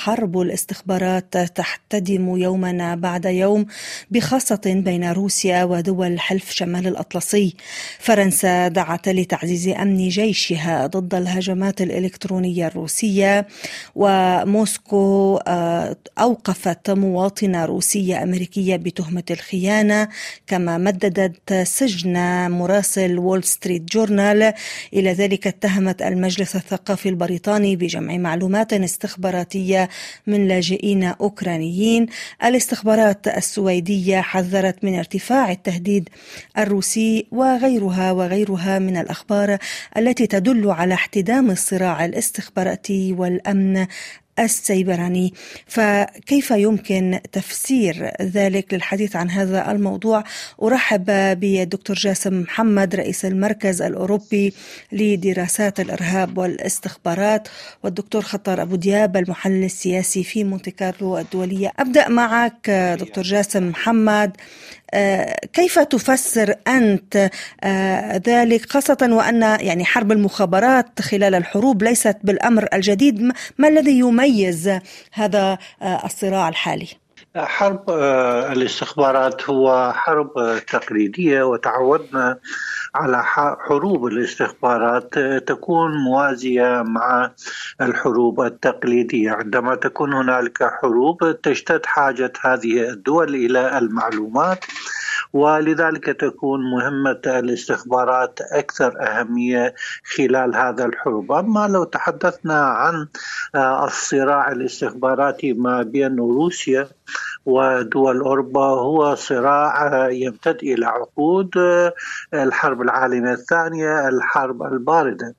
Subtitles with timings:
[0.00, 3.66] حرب الاستخبارات تحتدم يوما بعد يوم
[4.10, 7.54] بخاصة بين روسيا ودول حلف شمال الأطلسي.
[7.98, 13.46] فرنسا دعت لتعزيز أمن جيشها ضد الهجمات الإلكترونية الروسية
[13.94, 20.08] وموسكو آه، أوقفت مواطنة روسية أمريكية بتهمة الخيانة
[20.46, 22.16] كما مددت سجن
[22.50, 24.52] مراسل وول ستريت جورنال.
[24.94, 29.89] إلى ذلك اتهمت المجلس الثقافي البريطاني بجمع معلومات استخباراتية
[30.26, 32.06] من لاجئين أوكرانيين.
[32.44, 36.08] الاستخبارات السويدية حذرت من ارتفاع التهديد
[36.58, 39.58] الروسي وغيرها وغيرها من الأخبار
[39.96, 43.86] التي تدل على احتدام الصراع الاستخباراتي والأمن
[44.40, 45.34] السيبراني.
[45.66, 50.24] فكيف يمكن تفسير ذلك للحديث عن هذا الموضوع؟
[50.62, 51.04] أرحب
[51.40, 54.54] بالدكتور جاسم محمد رئيس المركز الأوروبي
[54.92, 57.48] لدراسات الإرهاب والإستخبارات
[57.84, 61.72] والدكتور خطر أبو دياب المحلل السياسي في مونتي كارلو الدولية.
[61.78, 64.36] أبدأ معك دكتور جاسم محمد.
[65.52, 67.30] كيف تفسر أنت
[67.64, 73.32] آه، ذلك؟ خاصة وأن يعني حرب المخابرات خلال الحروب ليست بالأمر الجديد.
[73.58, 74.70] ما الذي يميز
[75.12, 76.88] هذا آه، الصراع الحالي؟
[77.36, 77.90] حرب
[78.52, 80.32] الاستخبارات هو حرب
[80.66, 82.38] تقليدية وتعودنا
[82.94, 83.22] على
[83.68, 87.30] حروب الاستخبارات تكون موازية مع
[87.80, 89.30] الحروب التقليدية.
[89.30, 94.64] عندما تكون هنالك حروب تشتد حاجة هذه الدول إلى المعلومات.
[95.32, 99.74] ولذلك تكون مهمة الاستخبارات أكثر أهمية
[100.16, 101.32] خلال هذا الحروب.
[101.32, 103.08] أما لو تحدثنا عن
[103.54, 106.88] آه، الصراع الاستخباراتي ما بين روسيا
[107.46, 111.92] ودول أوروبا هو صراع آه، يمتد إلى عقود آه،
[112.34, 115.34] الحرب العالمية الثانية الحرب الباردة.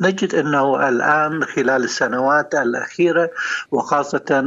[0.00, 3.30] نجد أنه الآن خلال السنوات الأخيرة
[3.70, 4.44] وخاصة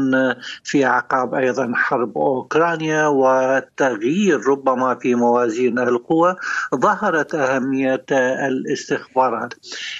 [0.64, 6.36] في اعقاب أيضا حرب أوكرانيا والتغيير ربما في موازين القوى
[6.76, 9.54] ظهرت أهمية الاستخبارات.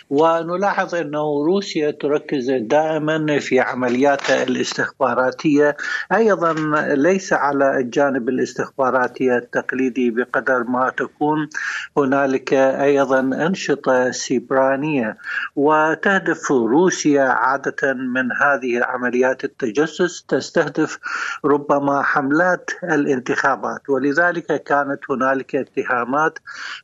[0.10, 5.78] ونلاحظ أنه روسيا تركز دائما في عملياتها الاستخباراتية.
[6.14, 6.54] أيضا
[6.96, 11.50] ليس على الجانب الاستخباراتي التقليدي بقدر ما تكون
[11.98, 15.18] هنالك أيضا أنشطة سيبرانية.
[15.56, 21.00] وتهدف روسيا عادة من هذه عمليات التجسس تستهدف
[21.46, 26.40] ربما حملات الانتخابات ولذلك كانت هنالك اتهامات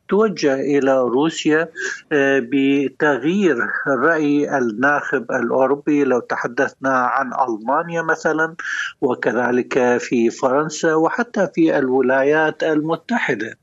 [0.08, 1.68] توجه إلى روسيا
[2.12, 3.56] آه، بتغيير
[3.86, 8.54] رأي الناخب الأوروبي لو تحدثنا عن ألمانيا مثلا
[9.00, 13.58] وكذلك في فرنسا وحتى في الولايات المتحدة.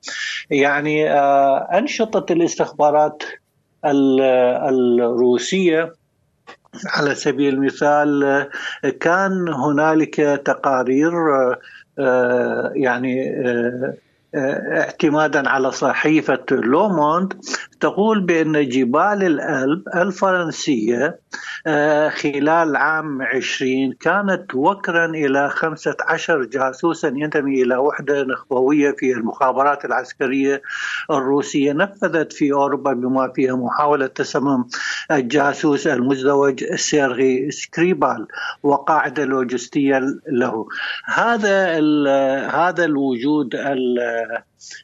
[0.49, 3.23] يعني آه، أنشطة الاستخبارات
[3.85, 5.93] الروسية
[6.85, 8.47] على سبيل المثال
[8.99, 10.15] كان هنالك
[10.45, 11.13] تقارير
[11.99, 13.97] آه، يعني آه،
[14.79, 17.33] اعتمادا على صحيفة لوموند
[17.81, 21.19] تقول بأن جبال الألب الفرنسية
[21.67, 29.85] آه، خلال عام 20 كانت وكرا إلى 15 جاسوسا ينتمي إلى وحدة نخبوية في المخابرات
[29.85, 30.61] العسكرية
[31.11, 31.73] الروسية.
[31.73, 34.65] نفذت في أوروبا بما فيها محاولة تسمم
[35.11, 38.27] الجاسوس المزدوج سيرغي سكريبال
[38.63, 40.67] وقاعدة لوجستية له.
[41.05, 41.79] هذا
[42.47, 43.55] هذا الوجود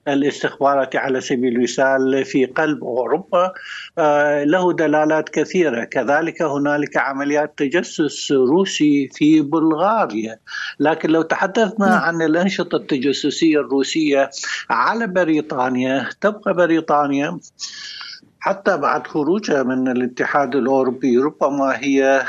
[0.07, 3.53] الاستخباراتي على سبيل المثال في قلب أوروبا
[3.97, 10.39] آه، له دلالات كثيرة، كذلك هنالك عمليات تجسس روسي في بلغاريا،
[10.79, 11.99] لكن لو تحدثنا نعم.
[11.99, 14.29] عن الأنشطة التجسسية الروسية
[14.69, 17.39] على بريطانيا تبقى بريطانيا
[18.39, 22.25] حتى بعد خروجها من الاتحاد الأوروبي ربما هي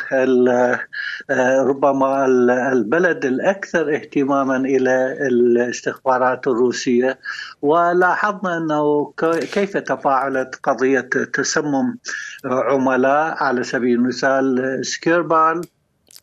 [1.30, 2.26] ربما
[2.72, 7.18] البلد الأكثر اهتماما إلى الاستخبارات الروسية.
[7.62, 9.12] ولاحظنا أنه
[9.52, 11.96] كيف تفاعلت قضية تسمم
[12.44, 15.60] عملاء على سبيل المثال سكيربال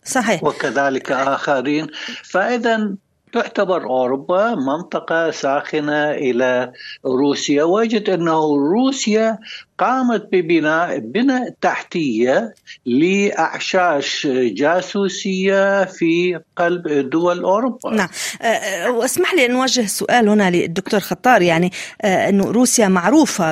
[0.04, 0.44] صحيح.
[0.44, 1.88] وكذلك آخرين.
[2.24, 2.96] فاذا
[3.34, 6.72] تعتبر أوروبا منطقة ساخنة إلى
[7.06, 7.64] روسيا.
[7.64, 9.38] وجد أنه روسيا
[9.78, 12.54] قامت ببناء بناء تحتية
[12.86, 17.90] لأعشاش جاسوسية في قلب دول أوروبا.
[17.92, 18.08] نعم.
[18.42, 21.42] أه، أه، واسمح لي ان اوجه سؤال هنا للدكتور خطار.
[21.42, 23.52] يعني أه، انه روسيا معروفة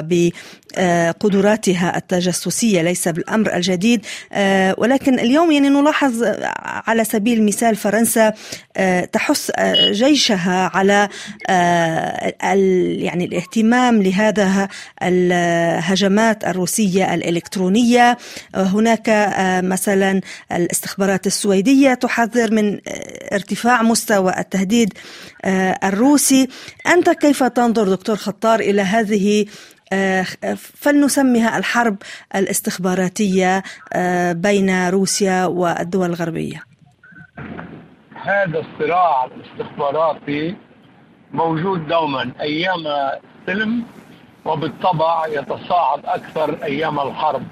[0.77, 4.05] بقدراتها التجسسية ليس بالأمر الجديد.
[4.77, 6.23] ولكن اليوم يعني نلاحظ
[6.57, 8.33] على سبيل المثال فرنسا
[9.11, 9.51] تحث
[9.91, 11.09] جيشها على
[12.99, 14.67] يعني الاهتمام لهذا
[15.03, 18.17] الهجمات الهجمات الروسية الإلكترونية.
[18.55, 19.09] هناك
[19.63, 20.21] مثلا
[20.51, 22.79] الاستخبارات السويدية تحذر من
[23.33, 24.93] ارتفاع مستوى التهديد
[25.83, 26.47] الروسي.
[26.87, 29.45] أنت كيف تنظر دكتور خطار إلى هذه
[30.57, 31.97] فلنسميها الحرب
[32.35, 33.63] الاستخباراتية
[34.31, 36.63] بين روسيا والدول الغربية؟
[38.23, 40.55] هذا الصراع الاستخباراتي
[41.31, 43.83] موجود دوما أيام السلم.
[44.45, 47.43] وبالطبع يتصاعد أكثر أيام الحرب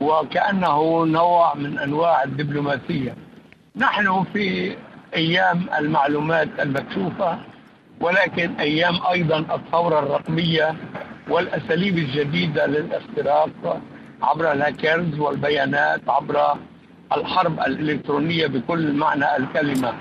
[0.00, 3.14] وكأنه نوع من أنواع الدبلوماسية.
[3.76, 4.76] نحن في
[5.14, 7.38] أيام المعلومات المكشوفة
[8.00, 10.74] ولكن أيام أيضا الثورة الرقمية
[11.28, 13.80] والأساليب الجديدة للاختراق
[14.22, 16.54] عبر الهاكرز والبيانات عبر
[17.16, 19.92] الحرب الإلكترونية بكل معنى الكلمة.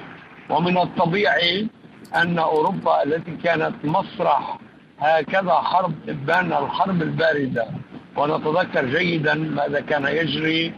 [0.49, 1.67] ومن الطبيعي
[2.15, 4.57] أن أوروبا التي كانت مسرح
[4.99, 7.67] هكذا حرب إبان الحرب الباردة.
[8.17, 10.73] ونتذكر جيدا ماذا كان يجري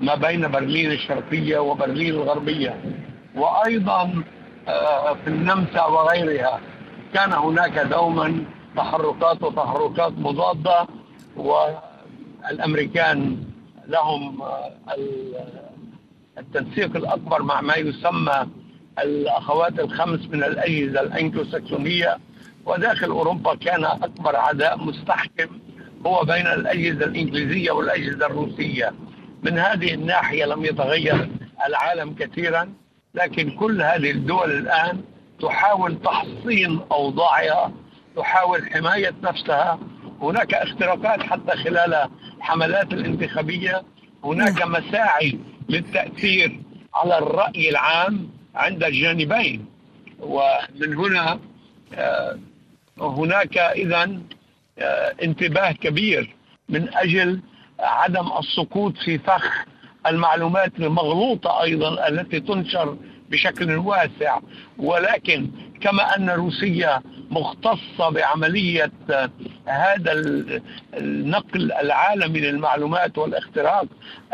[0.00, 2.80] ما بين برلين الشرقية وبرلين الغربية.
[3.36, 4.22] وأيضا
[4.68, 6.60] آه، في النمسا وغيرها
[7.14, 8.44] كان هناك دوما
[8.76, 10.86] تحركات وتحركات مضادة
[11.36, 13.36] والأمريكان
[13.88, 14.70] لهم آه،
[16.38, 18.46] التنسيق الأكبر مع ما يسمى
[18.98, 22.18] الأخوات الخمس من الأجهزة الانجلو ساكسونيه
[22.66, 25.60] وداخل أوروبا كان أكبر عداء مستحكم
[26.06, 28.92] هو بين الأجهزة الإنجليزية والأجهزة الروسية.
[29.42, 31.28] من هذه الناحية لم يتغير
[31.66, 32.72] العالم كثيرا
[33.14, 35.02] لكن كل هذه الدول الآن
[35.40, 37.72] تحاول تحصين أوضاعها
[38.16, 39.78] تحاول حماية نفسها.
[40.22, 43.82] هناك اختراقات حتى خلال الحملات الانتخابية.
[44.24, 45.38] هناك مساعي
[45.68, 46.60] للتأثير
[46.94, 49.66] على الرأي العام عند الجانبين.
[50.20, 51.38] ومن هنا
[51.94, 52.38] آه،
[53.02, 54.20] هناك إذا
[54.78, 56.34] آه، انتباه كبير
[56.68, 57.40] من أجل
[57.80, 59.64] عدم السقوط في فخ
[60.06, 62.96] المعلومات المغلوطة أيضا التي تنشر
[63.30, 64.38] بشكل واسع.
[64.78, 65.50] ولكن
[65.80, 68.92] كما أن روسيا مختصة بعملية
[69.66, 70.12] هذا
[70.94, 73.84] النقل العالمي للمعلومات والاختراق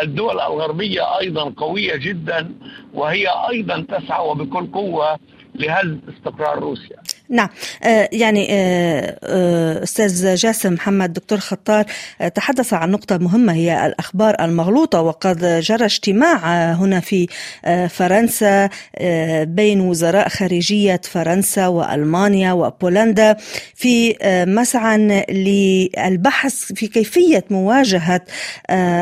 [0.01, 2.55] الدول الغربية أيضا قوية جدا
[2.95, 5.19] وهي أيضا تسعى وبكل قوة
[5.55, 6.97] لهز استقرار روسيا.
[7.31, 7.49] نعم.
[7.85, 11.85] آه، يعني آه، آه، أستاذ جاسم محمد دكتور خطار
[12.35, 17.27] تحدث عن نقطة مهمة هي الأخبار المغلوطة وقد جرى اجتماع هنا في
[17.91, 18.69] فرنسا
[19.43, 23.37] بين وزراء خارجية فرنسا وألمانيا وبولندا
[23.75, 24.17] في
[24.49, 28.21] مسعى للبحث في كيفية مواجهة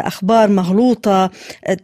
[0.06, 1.30] أخبار مغلوطة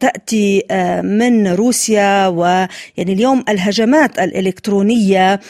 [0.01, 0.63] تأتي
[1.03, 2.69] من روسيا ويعني
[2.99, 5.41] اليوم الهجمات الإلكترونية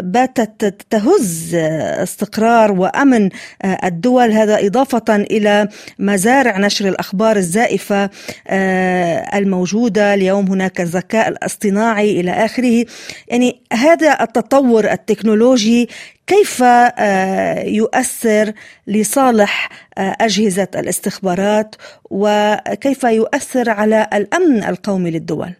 [0.00, 3.28] باتت تهز استقرار وأمن
[3.64, 5.68] الدول هذا إضافة إلى
[5.98, 8.10] مزارع نشر الأخبار الزائفة
[8.48, 12.84] آه، الموجودة اليوم هناك الذكاء الاصطناعي إلى آخره.
[13.28, 15.88] يعني هذا التطور التكنولوجي
[16.26, 18.52] كيف آه، يؤثر
[18.86, 19.68] لصالح
[19.98, 21.74] آه، أجهزة الاستخبارات
[22.10, 25.52] وكيف يؤثر على الأمن القومي للدول؟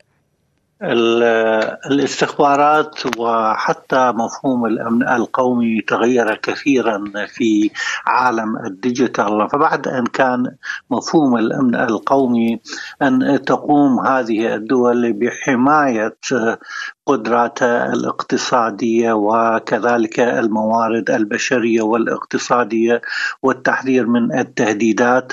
[1.87, 7.71] الاستخبارات وحتى مفهوم الأمن القومي تغير كثيرا في
[8.07, 9.49] عالم الديجيتال.
[9.53, 10.57] فبعد أن كان
[10.91, 12.61] مفهوم الأمن القومي
[13.03, 16.17] أن تقوم هذه الدول بحماية
[17.07, 23.03] قدراتها الاقتصادية وكذلك الموارد البشرية والاقتصادية
[23.43, 25.33] والتحذير من التهديدات.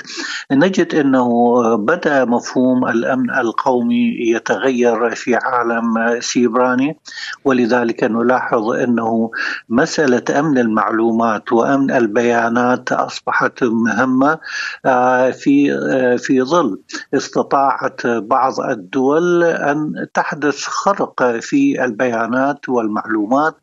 [0.52, 1.28] نجد إنه
[1.76, 6.98] بدأ مفهوم الأمن القومي يتغير في عالم سيبراني
[7.44, 9.30] ولذلك نلاحظ إنه
[9.68, 14.38] مسألة أمن المعلومات وأمن البيانات أصبحت مهمة
[14.86, 16.80] آه، في آه، في ظل
[17.14, 23.56] استطاعت بعض الدول أن تحدث خرق في في البيانات والمعلومات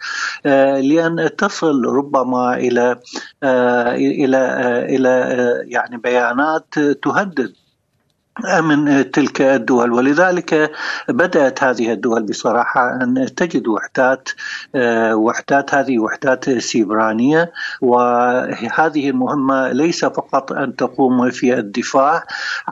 [0.45, 2.99] آه، لأن تصل ربما إلى
[3.43, 5.13] آه، إلى آه، إلى
[5.67, 7.53] يعني بيانات تهدد
[8.69, 9.93] من تلك الدول.
[9.93, 10.71] ولذلك
[11.09, 14.29] بدأت هذه الدول بصراحة أن تجد وحدات
[15.13, 17.51] وحدات هذه وحدات سيبرانية.
[17.81, 22.23] وهذه المهمة ليس فقط أن تقوم في الدفاع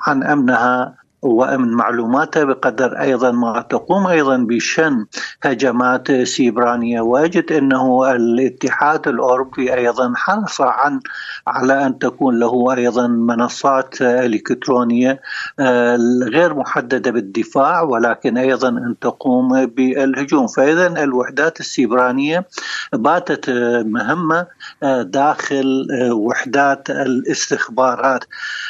[0.08, 5.06] عن أمنها ومن معلوماتها بقدر أيضا ما تقوم أيضا بشن
[5.44, 7.02] هجمات سيبرانية.
[7.02, 11.00] واجد إنه الاتحاد الأوروبي أيضا حرص عن
[11.48, 15.22] على أن تكون له أيضا منصات إلكترونية
[15.60, 20.48] آه، غير محددة بالدفاع ولكن أيضا أن تقوم بالهجوم.
[20.48, 22.46] فاذا الوحدات السيبرانية
[22.94, 23.50] باتت
[23.86, 24.48] مهمة
[24.84, 28.24] آه، داخل آه، وحدات الاستخبارات.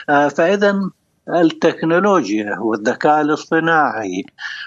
[0.08, 0.90] فاذا
[1.30, 4.26] التكنولوجيا والذكاء الاصطناعي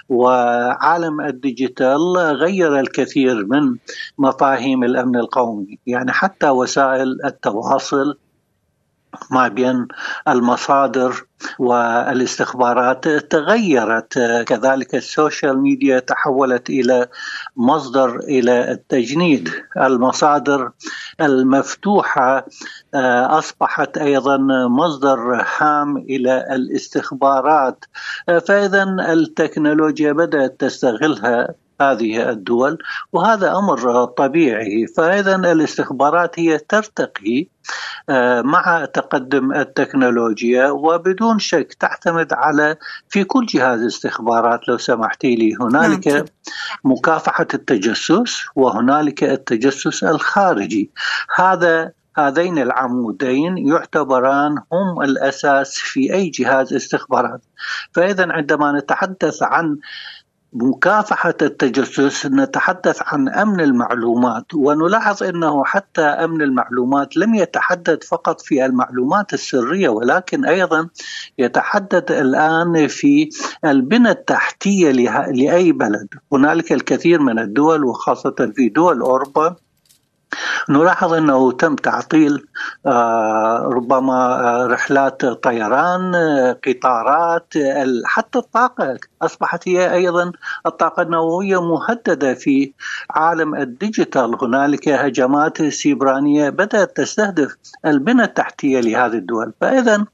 [0.09, 3.75] وعالم ال digital غير الكثير من
[4.17, 8.17] مفاهيم الأمن القومي يعني حتى وسائل التواصل
[9.31, 9.87] ما بين
[10.27, 11.25] المصادر
[11.59, 14.19] والاستخبارات تغيرت.
[14.47, 17.07] كذلك ال social media تحولت إلى
[17.57, 19.49] مصدر إلى التجنيد.
[19.77, 20.71] المصادر
[21.21, 22.45] المفتوحة
[22.93, 24.37] آه، أصبحت أيضا
[24.67, 27.85] مصدر هام إلى الاستخبارات.
[28.29, 31.55] آه، فاذا التكنولوجيا بدأت تستغلها.
[31.81, 32.77] هذه الدول
[33.13, 34.87] وهذا أمر طبيعي.
[34.87, 37.47] فاذا الاستخبارات هي ترتقي
[38.09, 42.75] آه، مع تقدم التكنولوجيا وبدون شك تعتمد على
[43.09, 45.55] في كل جهاز استخبارات لو سمحتي لي.
[45.61, 46.25] هنالك.
[46.83, 50.91] مكافحة التجسس وهنالك التجسس الخارجي.
[51.35, 57.41] هذا هذين العمودين يعتبران هم الأساس في أي جهاز استخبارات.
[57.91, 59.77] فاذا عندما نتحدث عن
[60.53, 68.65] مكافحة التجسس نتحدث عن أمن المعلومات ونلاحظ أنه حتى أمن المعلومات لم يتحدد فقط في
[68.65, 70.89] المعلومات السرية ولكن أيضا
[71.37, 73.29] يتحدد الآن في
[73.65, 74.91] البنى التحتية
[75.31, 76.07] لأي بلد.
[76.33, 79.55] هنالك الكثير من الدول وخاصة في دول أوروبا
[80.69, 82.45] نلاحظ إنه تم تعطيل
[82.85, 87.53] آه، ربما آه، رحلات طيران آه، قطارات
[88.05, 90.31] حتى الطاقة أصبحت هي أيضا
[90.65, 92.73] الطاقة النووية مهددة في
[93.09, 94.35] عالم ال digital.
[94.41, 99.53] هنالك هجمات سيبرانية بدأت تستهدف البنى التحتية لهذه الدول.
[99.61, 100.05] فاذا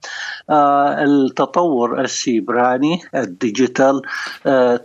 [0.49, 4.01] التطور السيبراني ال digital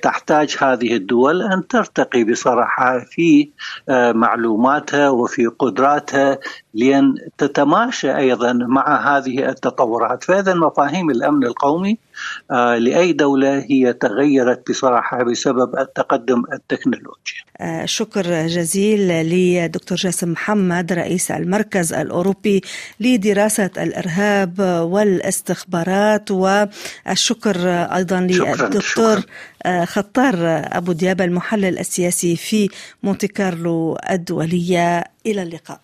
[0.03, 3.51] تحتاج هذه الدول أن ترتقي بصراحة في
[4.15, 6.39] معلوماتها وفي قدراتها
[6.75, 10.25] لأن تتماشى أيضا مع هذه التطورات.
[10.25, 11.99] فإذا مفاهيم الأمن القومي
[12.79, 17.45] لأي دولة هي تغيرت بصراحة بسبب التقدم التكنولوجي.
[17.61, 22.61] آه، شكر جزيل لدكتور جاسم محمد رئيس المركز الأوروبي
[23.01, 24.61] لدراسة الإرهاب
[24.93, 29.21] والاستخبارات والشكر أيضا للدكتور
[29.67, 30.35] آه، خطار
[30.77, 32.69] أبو دياب المحلل السياسي في
[33.03, 35.05] مونتي كارلو الدولية.
[35.27, 35.81] إلى اللقاء.